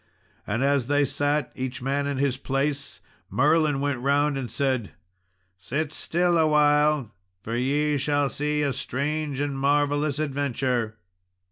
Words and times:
And 0.47 0.63
as 0.63 0.87
they 0.87 1.05
sat, 1.05 1.51
each 1.53 1.79
man 1.79 2.07
in 2.07 2.17
his 2.17 2.35
place, 2.35 3.01
Merlin 3.29 3.81
went 3.81 3.99
round 3.99 4.35
and 4.35 4.49
said, 4.49 4.93
"Sit 5.59 5.93
still 5.93 6.39
awhile, 6.39 7.11
for 7.43 7.55
ye 7.55 7.97
shall 7.97 8.27
see 8.27 8.63
a 8.63 8.73
strange 8.73 9.39
and 9.39 9.55
marvellous 9.55 10.17
adventure." 10.17 10.97